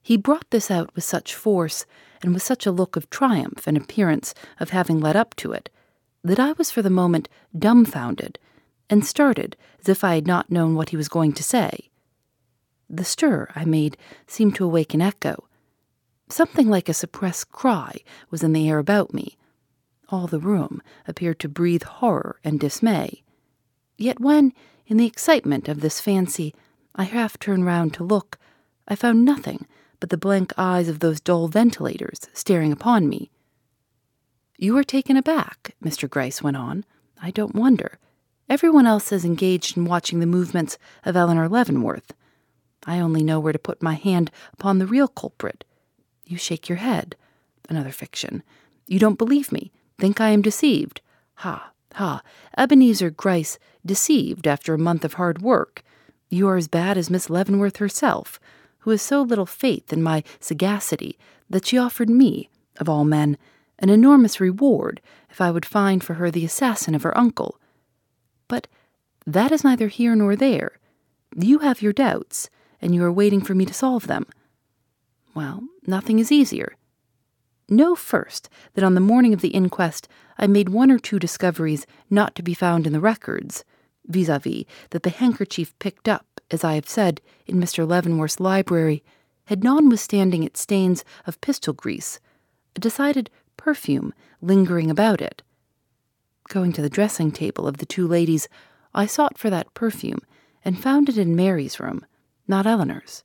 He 0.00 0.16
brought 0.16 0.48
this 0.50 0.70
out 0.70 0.94
with 0.94 1.02
such 1.02 1.34
force, 1.34 1.86
and 2.22 2.32
with 2.32 2.44
such 2.44 2.66
a 2.66 2.72
look 2.72 2.94
of 2.94 3.10
triumph 3.10 3.66
and 3.66 3.76
appearance 3.76 4.32
of 4.60 4.70
having 4.70 5.00
led 5.00 5.16
up 5.16 5.34
to 5.36 5.50
it, 5.50 5.68
that 6.22 6.40
I 6.40 6.52
was 6.52 6.70
for 6.70 6.82
the 6.82 6.90
moment 6.90 7.28
dumbfounded, 7.56 8.38
and 8.88 9.04
started 9.04 9.56
as 9.80 9.88
if 9.88 10.04
I 10.04 10.14
had 10.14 10.26
not 10.26 10.50
known 10.50 10.74
what 10.74 10.90
he 10.90 10.96
was 10.96 11.08
going 11.08 11.32
to 11.32 11.42
say. 11.42 11.90
The 12.88 13.04
stir 13.04 13.48
I 13.54 13.64
made 13.64 13.96
seemed 14.26 14.54
to 14.56 14.64
awake 14.64 14.94
an 14.94 15.00
echo. 15.00 15.48
Something 16.28 16.68
like 16.68 16.88
a 16.88 16.94
suppressed 16.94 17.50
cry 17.50 17.98
was 18.30 18.42
in 18.42 18.52
the 18.52 18.68
air 18.68 18.78
about 18.78 19.14
me. 19.14 19.36
All 20.10 20.26
the 20.26 20.38
room 20.38 20.82
appeared 21.08 21.38
to 21.40 21.48
breathe 21.48 21.84
horror 21.84 22.38
and 22.44 22.60
dismay. 22.60 23.22
Yet 23.96 24.20
when, 24.20 24.52
in 24.86 24.98
the 24.98 25.06
excitement 25.06 25.68
of 25.68 25.80
this 25.80 26.00
fancy, 26.00 26.54
I 26.94 27.04
half 27.04 27.38
turned 27.38 27.64
round 27.64 27.94
to 27.94 28.04
look, 28.04 28.38
I 28.86 28.94
found 28.94 29.24
nothing 29.24 29.66
but 30.00 30.10
the 30.10 30.18
blank 30.18 30.52
eyes 30.58 30.88
of 30.88 30.98
those 30.98 31.20
dull 31.20 31.48
ventilators 31.48 32.20
staring 32.34 32.72
upon 32.72 33.08
me. 33.08 33.30
You 34.62 34.78
are 34.78 34.84
taken 34.84 35.16
aback, 35.16 35.74
Mr. 35.84 36.08
Gryce 36.08 36.40
went 36.40 36.56
on. 36.56 36.84
I 37.20 37.32
don't 37.32 37.56
wonder. 37.56 37.98
Everyone 38.48 38.86
else 38.86 39.10
is 39.10 39.24
engaged 39.24 39.76
in 39.76 39.86
watching 39.86 40.20
the 40.20 40.24
movements 40.24 40.78
of 41.04 41.16
Eleanor 41.16 41.48
Leavenworth. 41.48 42.12
I 42.86 43.00
only 43.00 43.24
know 43.24 43.40
where 43.40 43.52
to 43.52 43.58
put 43.58 43.82
my 43.82 43.94
hand 43.94 44.30
upon 44.52 44.78
the 44.78 44.86
real 44.86 45.08
culprit. 45.08 45.64
You 46.26 46.36
shake 46.38 46.68
your 46.68 46.78
head. 46.78 47.16
Another 47.68 47.90
fiction. 47.90 48.44
You 48.86 49.00
don't 49.00 49.18
believe 49.18 49.50
me. 49.50 49.72
Think 49.98 50.20
I 50.20 50.28
am 50.28 50.42
deceived. 50.42 51.00
Ha, 51.38 51.72
ha. 51.94 52.22
Ebenezer 52.56 53.10
Gryce 53.10 53.58
deceived 53.84 54.46
after 54.46 54.74
a 54.74 54.78
month 54.78 55.04
of 55.04 55.14
hard 55.14 55.42
work. 55.42 55.82
You 56.28 56.46
are 56.46 56.56
as 56.56 56.68
bad 56.68 56.96
as 56.96 57.10
Miss 57.10 57.28
Leavenworth 57.28 57.78
herself, 57.78 58.38
who 58.78 58.92
has 58.92 59.02
so 59.02 59.22
little 59.22 59.44
faith 59.44 59.92
in 59.92 60.04
my 60.04 60.22
sagacity 60.38 61.18
that 61.50 61.66
she 61.66 61.76
offered 61.78 62.08
me, 62.08 62.48
of 62.78 62.88
all 62.88 63.04
men, 63.04 63.36
an 63.82 63.90
enormous 63.90 64.40
reward 64.40 65.02
if 65.28 65.40
I 65.40 65.50
would 65.50 65.66
find 65.66 66.02
for 66.02 66.14
her 66.14 66.30
the 66.30 66.44
assassin 66.44 66.94
of 66.94 67.02
her 67.02 67.16
uncle. 67.18 67.60
But 68.48 68.68
that 69.26 69.52
is 69.52 69.64
neither 69.64 69.88
here 69.88 70.14
nor 70.14 70.36
there. 70.36 70.78
You 71.36 71.58
have 71.58 71.82
your 71.82 71.92
doubts, 71.92 72.48
and 72.80 72.94
you 72.94 73.04
are 73.04 73.12
waiting 73.12 73.42
for 73.42 73.54
me 73.54 73.66
to 73.66 73.74
solve 73.74 74.06
them. 74.06 74.26
Well, 75.34 75.64
nothing 75.86 76.18
is 76.18 76.30
easier. 76.30 76.76
Know 77.68 77.94
first 77.94 78.48
that 78.74 78.84
on 78.84 78.94
the 78.94 79.00
morning 79.00 79.32
of 79.32 79.40
the 79.40 79.48
inquest 79.48 80.08
I 80.38 80.46
made 80.46 80.68
one 80.68 80.90
or 80.90 80.98
two 80.98 81.18
discoveries 81.18 81.86
not 82.10 82.34
to 82.36 82.42
be 82.42 82.54
found 82.54 82.86
in 82.86 82.92
the 82.92 83.00
records, 83.00 83.64
vis 84.06 84.28
a 84.28 84.38
vis 84.38 84.64
that 84.90 85.02
the 85.02 85.10
handkerchief 85.10 85.76
picked 85.78 86.08
up, 86.08 86.40
as 86.50 86.64
I 86.64 86.74
have 86.74 86.88
said, 86.88 87.20
in 87.46 87.56
Mr. 87.56 87.86
Leavenworth's 87.86 88.40
library 88.40 89.02
had, 89.46 89.64
notwithstanding 89.64 90.42
its 90.42 90.60
stains 90.60 91.04
of 91.26 91.40
pistol 91.40 91.72
grease, 91.72 92.20
a 92.76 92.80
decided 92.80 93.30
perfume 93.62 94.12
lingering 94.40 94.90
about 94.90 95.20
it. 95.20 95.40
Going 96.48 96.72
to 96.72 96.82
the 96.82 96.90
dressing 96.90 97.30
table 97.30 97.68
of 97.68 97.76
the 97.76 97.86
two 97.86 98.08
ladies, 98.08 98.48
I 98.92 99.06
sought 99.06 99.38
for 99.38 99.50
that 99.50 99.72
perfume 99.72 100.18
and 100.64 100.82
found 100.82 101.08
it 101.08 101.16
in 101.16 101.36
Mary's 101.36 101.78
room, 101.78 102.04
not 102.48 102.66
Eleanor's. 102.66 103.22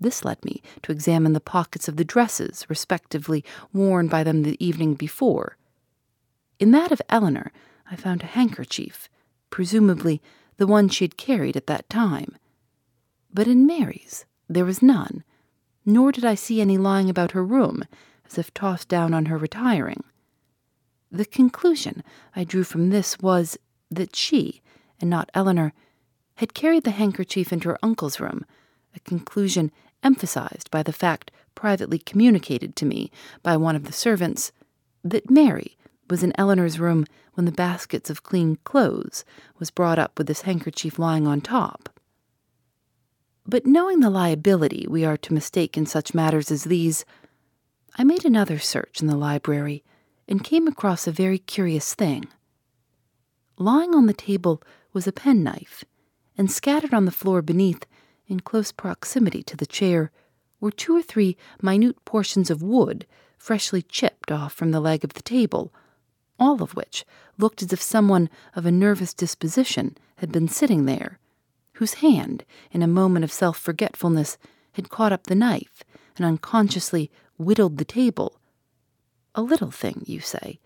This 0.00 0.24
led 0.24 0.44
me 0.44 0.60
to 0.82 0.90
examine 0.90 1.34
the 1.34 1.40
pockets 1.40 1.86
of 1.86 1.96
the 1.96 2.04
dresses, 2.04 2.66
respectively, 2.68 3.44
worn 3.72 4.08
by 4.08 4.24
them 4.24 4.42
the 4.42 4.62
evening 4.64 4.94
before. 4.94 5.56
In 6.58 6.72
that 6.72 6.90
of 6.90 7.00
Eleanor, 7.08 7.52
I 7.88 7.94
found 7.94 8.24
a 8.24 8.34
handkerchief, 8.34 9.08
presumably 9.50 10.20
the 10.56 10.66
one 10.66 10.88
she 10.88 11.04
had 11.04 11.16
carried 11.16 11.56
at 11.56 11.68
that 11.68 11.88
time. 11.88 12.36
But 13.32 13.46
in 13.46 13.68
Mary's, 13.68 14.26
there 14.48 14.64
was 14.64 14.82
none, 14.82 15.22
nor 15.86 16.10
did 16.10 16.24
I 16.24 16.34
see 16.34 16.60
any 16.60 16.76
lying 16.76 17.08
about 17.08 17.32
her 17.32 17.44
room, 17.44 17.84
as 18.26 18.38
if 18.38 18.52
tossed 18.54 18.88
down 18.88 19.14
on 19.14 19.26
her 19.26 19.38
retiring. 19.38 20.02
The 21.10 21.24
conclusion 21.24 22.02
I 22.34 22.44
drew 22.44 22.64
from 22.64 22.90
this 22.90 23.18
was 23.18 23.56
that 23.90 24.16
she, 24.16 24.62
and 25.00 25.08
not 25.08 25.30
Eleanor, 25.34 25.72
had 26.36 26.54
carried 26.54 26.84
the 26.84 26.90
handkerchief 26.90 27.52
into 27.52 27.68
her 27.68 27.78
uncle's 27.82 28.18
room, 28.18 28.44
a 28.94 29.00
conclusion 29.00 29.70
emphasized 30.02 30.70
by 30.70 30.82
the 30.82 30.92
fact 30.92 31.30
privately 31.54 31.98
communicated 31.98 32.74
to 32.76 32.86
me 32.86 33.10
by 33.42 33.56
one 33.56 33.76
of 33.76 33.84
the 33.84 33.92
servants 33.92 34.52
that 35.02 35.30
Mary 35.30 35.76
was 36.10 36.22
in 36.22 36.32
Eleanor's 36.38 36.80
room 36.80 37.06
when 37.34 37.44
the 37.44 37.52
baskets 37.52 38.10
of 38.10 38.22
clean 38.22 38.56
clothes 38.64 39.24
was 39.58 39.70
brought 39.70 39.98
up 39.98 40.18
with 40.18 40.26
this 40.26 40.42
handkerchief 40.42 40.98
lying 40.98 41.26
on 41.26 41.40
top. 41.40 41.88
But 43.46 43.66
knowing 43.66 44.00
the 44.00 44.10
liability 44.10 44.86
we 44.88 45.04
are 45.04 45.16
to 45.18 45.34
mistake 45.34 45.76
in 45.76 45.86
such 45.86 46.14
matters 46.14 46.50
as 46.50 46.64
these, 46.64 47.04
I 47.96 48.04
made 48.04 48.24
another 48.24 48.58
search 48.58 49.00
in 49.00 49.06
the 49.06 49.16
library 49.16 49.84
and 50.28 50.44
came 50.44 50.66
across 50.66 51.06
a 51.06 51.12
very 51.12 51.38
curious 51.38 51.94
thing. 51.94 52.26
Lying 53.56 53.94
on 53.94 54.06
the 54.06 54.12
table 54.12 54.62
was 54.92 55.06
a 55.06 55.12
penknife, 55.12 55.84
and 56.36 56.50
scattered 56.50 56.92
on 56.92 57.04
the 57.04 57.12
floor 57.12 57.42
beneath, 57.42 57.86
in 58.26 58.40
close 58.40 58.72
proximity 58.72 59.42
to 59.44 59.56
the 59.56 59.66
chair, 59.66 60.10
were 60.60 60.70
two 60.70 60.96
or 60.96 61.02
three 61.02 61.36
minute 61.62 62.04
portions 62.04 62.50
of 62.50 62.62
wood 62.62 63.06
freshly 63.38 63.82
chipped 63.82 64.32
off 64.32 64.52
from 64.52 64.70
the 64.70 64.80
leg 64.80 65.04
of 65.04 65.12
the 65.12 65.22
table 65.22 65.72
all 66.38 66.62
of 66.62 66.74
which 66.74 67.04
looked 67.38 67.62
as 67.62 67.72
if 67.72 67.80
someone 67.80 68.28
of 68.54 68.66
a 68.66 68.72
nervous 68.72 69.14
disposition 69.14 69.96
had 70.16 70.32
been 70.32 70.48
sitting 70.48 70.84
there, 70.84 71.18
whose 71.74 71.94
hand, 71.94 72.44
in 72.70 72.82
a 72.82 72.86
moment 72.86 73.24
of 73.24 73.32
self 73.32 73.58
forgetfulness, 73.58 74.38
had 74.72 74.88
caught 74.88 75.12
up 75.12 75.24
the 75.24 75.34
knife 75.34 75.84
and 76.16 76.26
unconsciously 76.26 77.10
whittled 77.38 77.78
the 77.78 77.84
table. 77.84 78.40
A 79.34 79.42
little 79.42 79.70
thing, 79.70 80.02
you 80.06 80.20
say, 80.20 80.58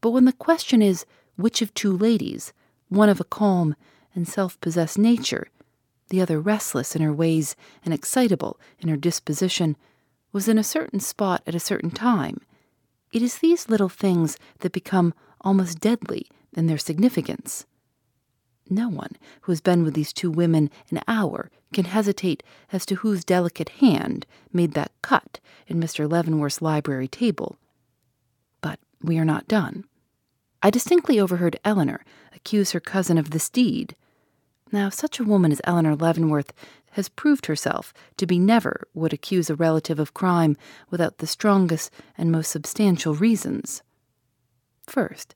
but 0.00 0.10
when 0.10 0.24
the 0.24 0.32
question 0.32 0.82
is 0.82 1.04
which 1.36 1.60
of 1.60 1.74
two 1.74 1.96
ladies, 1.96 2.52
one 2.88 3.08
of 3.08 3.20
a 3.20 3.24
calm 3.24 3.74
and 4.14 4.26
self 4.26 4.60
possessed 4.60 4.98
nature, 4.98 5.48
the 6.08 6.20
other 6.20 6.40
restless 6.40 6.94
in 6.94 7.02
her 7.02 7.12
ways 7.12 7.56
and 7.84 7.92
excitable 7.92 8.58
in 8.78 8.88
her 8.88 8.96
disposition, 8.96 9.76
was 10.32 10.48
in 10.48 10.58
a 10.58 10.64
certain 10.64 11.00
spot 11.00 11.42
at 11.46 11.54
a 11.54 11.60
certain 11.60 11.90
time, 11.90 12.40
it 13.12 13.22
is 13.22 13.38
these 13.38 13.68
little 13.68 13.88
things 13.88 14.36
that 14.60 14.72
become 14.72 15.14
almost 15.40 15.80
deadly 15.80 16.26
in 16.52 16.66
their 16.66 16.78
significance. 16.78 17.66
No 18.68 18.88
one 18.88 19.12
who 19.42 19.52
has 19.52 19.60
been 19.60 19.84
with 19.84 19.94
these 19.94 20.12
two 20.12 20.30
women 20.30 20.70
an 20.90 21.00
hour 21.06 21.50
can 21.72 21.84
hesitate 21.84 22.42
as 22.72 22.84
to 22.86 22.96
whose 22.96 23.24
delicate 23.24 23.68
hand 23.68 24.26
made 24.52 24.72
that 24.72 24.92
cut 25.02 25.40
in 25.66 25.80
Mr. 25.80 26.10
Leavenworth's 26.10 26.62
library 26.62 27.08
table. 27.08 27.56
But 28.60 28.80
we 29.02 29.18
are 29.18 29.24
not 29.24 29.48
done. 29.48 29.84
I 30.62 30.70
distinctly 30.70 31.20
overheard 31.20 31.60
Eleanor 31.64 32.04
accuse 32.34 32.72
her 32.72 32.80
cousin 32.80 33.18
of 33.18 33.30
this 33.30 33.48
deed. 33.48 33.94
Now, 34.72 34.88
such 34.88 35.20
a 35.20 35.24
woman 35.24 35.52
as 35.52 35.60
Eleanor 35.62 35.94
Leavenworth 35.94 36.52
has 36.92 37.08
proved 37.08 37.46
herself 37.46 37.92
to 38.16 38.26
be 38.26 38.38
never 38.38 38.88
would 38.94 39.12
accuse 39.12 39.48
a 39.48 39.54
relative 39.54 40.00
of 40.00 40.14
crime 40.14 40.56
without 40.90 41.18
the 41.18 41.26
strongest 41.26 41.92
and 42.18 42.32
most 42.32 42.50
substantial 42.50 43.14
reasons. 43.14 43.82
First, 44.86 45.34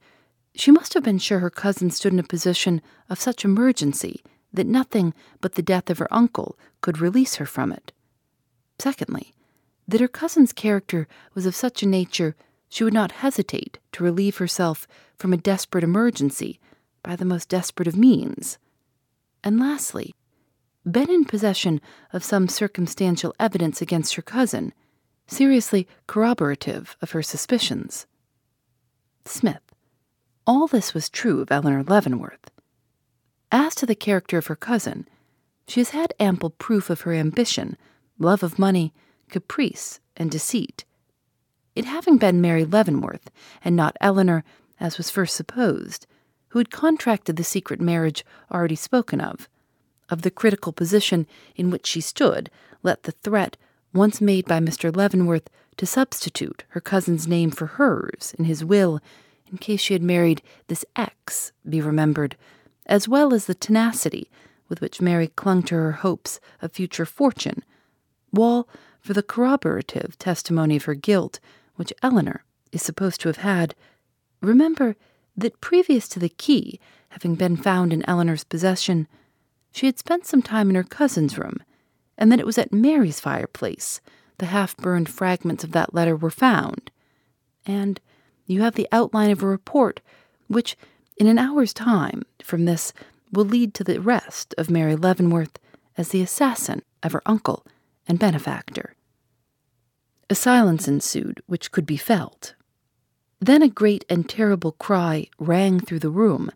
she 0.54 0.71
must 0.71 0.95
have 0.95 1.02
been 1.02 1.19
sure 1.19 1.38
her 1.38 1.50
cousin 1.50 1.90
stood 1.90 2.12
in 2.12 2.19
a 2.19 2.25
position 2.25 2.83
of 3.09 3.21
such 3.21 3.45
emergency 3.45 4.23
that 4.52 4.66
nothing 4.66 5.14
but 5.40 5.54
the 5.54 5.62
death 5.62 5.90
of 5.90 5.99
her 5.99 6.12
uncle 6.12 6.59
could 6.80 7.00
release 7.00 7.37
her 7.37 7.47
from 7.47 7.73
it. 7.73 7.92
Secondly, 8.78 9.33
that 9.87 10.00
her 10.00 10.09
cousin's 10.09 10.52
character 10.52 11.07
was 11.35 11.47
of 11.47 11.54
such 11.54 11.83
a 11.83 11.87
nature 11.87 12.35
she 12.69 12.85
would 12.85 12.95
not 12.95 13.12
hesitate 13.12 13.78
to 13.92 14.04
relieve 14.04 14.38
herself 14.38 14.87
from 15.16 15.33
a 15.33 15.37
desperate 15.37 15.85
emergency 15.85 16.61
by 17.02 17.16
the 17.16 17.25
most 17.25 17.49
desperate 17.49 17.88
of 17.88 17.97
means. 17.97 18.59
And 19.42 19.59
lastly, 19.59 20.14
been 20.90 21.11
in 21.11 21.25
possession 21.25 21.80
of 22.12 22.25
some 22.25 22.49
circumstantial 22.49 23.35
evidence 23.38 23.83
against 23.83 24.14
her 24.14 24.23
cousin, 24.23 24.73
seriously 25.26 25.87
corroborative 26.07 26.97
of 27.02 27.11
her 27.11 27.23
suspicions. 27.23 28.07
Smith. 29.25 29.70
All 30.52 30.66
this 30.66 30.95
was 30.95 31.09
true 31.09 31.40
of 31.40 31.52
Eleanor 31.52 31.85
Leavenworth. 31.85 32.50
As 33.52 33.73
to 33.76 33.87
the 33.87 33.95
character 33.95 34.37
of 34.37 34.49
her 34.49 34.57
cousin, 34.57 35.07
she 35.69 35.78
has 35.78 35.90
had 35.90 36.12
ample 36.19 36.50
proof 36.50 36.90
of 36.90 37.02
her 37.02 37.12
ambition, 37.12 37.76
love 38.19 38.42
of 38.42 38.59
money, 38.59 38.92
caprice, 39.28 40.00
and 40.16 40.28
deceit. 40.28 40.85
It 41.76 41.85
having 41.85 42.19
been 42.19 42.40
Mary 42.40 42.64
Leavenworth, 42.64 43.30
and 43.64 43.76
not 43.76 43.97
Eleanor, 44.00 44.42
as 44.80 44.99
was 44.99 45.09
first 45.09 45.37
supposed, 45.37 46.09
who 46.49 46.59
had 46.59 46.73
contracted 46.73 47.37
the 47.37 47.45
secret 47.45 47.80
marriage 47.80 48.25
already 48.50 48.75
spoken 48.75 49.21
of, 49.21 49.49
of 50.09 50.23
the 50.23 50.33
critical 50.33 50.73
position 50.73 51.28
in 51.54 51.71
which 51.71 51.87
she 51.87 52.00
stood, 52.00 52.50
let 52.83 53.04
the 53.04 53.12
threat, 53.12 53.57
once 53.95 54.21
made 54.21 54.47
by 54.47 54.59
Mr. 54.59 54.92
Leavenworth, 54.92 55.49
to 55.76 55.87
substitute 55.87 56.64
her 56.71 56.80
cousin's 56.80 57.28
name 57.28 57.52
for 57.52 57.66
hers 57.66 58.35
in 58.37 58.47
his 58.47 58.64
will, 58.64 59.00
in 59.50 59.59
case 59.59 59.80
she 59.80 59.95
had 59.95 60.02
married 60.02 60.42
this 60.69 60.85
X, 60.97 61.52
be 61.69 61.80
remembered, 61.80 62.37
as 62.87 63.09
well 63.09 63.35
as 63.35 63.47
the 63.47 63.54
tenacity 63.54 64.30
with 64.69 64.80
which 64.80 65.00
Mary 65.00 65.28
clung 65.28 65.62
to 65.64 65.75
her 65.75 65.92
hopes 65.92 66.40
of 66.62 66.73
future 66.73 67.04
fortune, 67.04 67.64
while, 68.30 68.69
for 69.00 69.12
the 69.12 69.23
corroborative 69.23 70.16
testimony 70.19 70.76
of 70.76 70.85
her 70.85 70.95
guilt, 70.95 71.40
which 71.76 71.92
Eleanor 72.02 72.45
is 72.71 72.83
supposed 72.83 73.21
to 73.21 73.28
have 73.28 73.38
had, 73.38 73.75
remember 74.40 74.95
that 75.37 75.61
previous 75.61 76.09
to 76.09 76.19
the 76.19 76.28
key 76.28 76.78
having 77.11 77.35
been 77.35 77.57
found 77.57 77.92
in 77.92 78.09
Eleanor's 78.09 78.45
possession, 78.45 79.09
she 79.73 79.87
had 79.87 79.99
spent 79.99 80.26
some 80.26 80.42
time 80.42 80.71
in 80.71 80.76
her 80.76 80.85
cousin's 80.85 81.37
room, 81.37 81.59
and 82.16 82.30
that 82.30 82.40
it 82.40 82.47
was 82.47 82.59
at 82.59 82.73
Mary's 82.73 83.21
fireplace 83.21 84.00
the 84.38 84.47
half 84.47 84.76
burned 84.76 85.09
fragments 85.09 85.64
of 85.64 85.73
that 85.73 85.92
letter 85.92 86.16
were 86.16 86.30
found. 86.30 86.90
And 87.66 88.00
you 88.50 88.62
have 88.62 88.75
the 88.75 88.88
outline 88.90 89.30
of 89.30 89.42
a 89.42 89.47
report 89.47 90.00
which, 90.49 90.76
in 91.16 91.26
an 91.26 91.38
hour's 91.38 91.73
time 91.73 92.23
from 92.42 92.64
this, 92.64 92.92
will 93.33 93.45
lead 93.45 93.75
to 93.75 93.85
the 93.85 93.99
arrest 93.99 94.54
of 94.59 94.71
Mary 94.71 94.97
Leavenworth 94.97 95.59
as 95.97 96.09
the 96.09 96.23
assassin 96.23 96.83
of 97.02 97.12
her 97.12 97.23
uncle 97.26 97.64
and 98.09 98.19
benefactor. 98.19 98.95
A 100.28 100.35
silence 100.35 100.88
ensued 100.88 101.42
which 101.47 101.71
could 101.71 101.87
be 101.87 101.97
felt. 101.97 102.54
Then 103.40 103.62
a 103.62 103.69
great 103.69 104.04
and 104.09 104.28
terrible 104.28 104.73
cry 104.73 105.28
rang 105.38 105.80
through 105.80 106.00
the 106.00 106.11
room, 106.11 106.50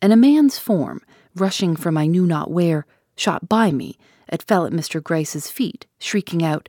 and 0.00 0.12
a 0.12 0.16
man's 0.16 0.58
form, 0.58 1.02
rushing 1.34 1.76
from 1.76 1.98
I 1.98 2.06
knew 2.06 2.26
not 2.26 2.50
where, 2.50 2.86
shot 3.16 3.48
by 3.48 3.72
me 3.72 3.98
and 4.28 4.42
fell 4.42 4.66
at 4.66 4.72
Mr. 4.72 5.02
Gryce's 5.02 5.50
feet, 5.50 5.86
shrieking 5.98 6.42
out, 6.42 6.68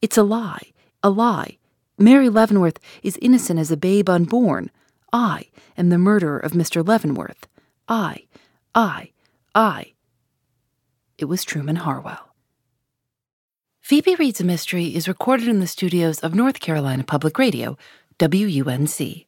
It's 0.00 0.16
a 0.16 0.22
lie! 0.22 0.72
A 1.02 1.10
lie! 1.10 1.58
Mary 1.98 2.28
Leavenworth 2.28 2.78
is 3.02 3.18
innocent 3.22 3.58
as 3.58 3.70
a 3.70 3.76
babe 3.76 4.08
unborn. 4.08 4.70
I 5.12 5.48
am 5.78 5.88
the 5.88 5.98
murderer 5.98 6.38
of 6.38 6.52
Mr. 6.52 6.86
Leavenworth. 6.86 7.46
I, 7.88 8.26
I, 8.74 9.12
I. 9.54 9.92
It 11.16 11.26
was 11.26 11.44
Truman 11.44 11.76
Harwell. 11.76 12.34
Phoebe 13.80 14.16
Reads 14.16 14.40
a 14.40 14.44
Mystery 14.44 14.94
is 14.94 15.08
recorded 15.08 15.48
in 15.48 15.60
the 15.60 15.66
studios 15.66 16.18
of 16.18 16.34
North 16.34 16.60
Carolina 16.60 17.04
Public 17.04 17.38
Radio, 17.38 17.78
WUNC. 18.18 19.25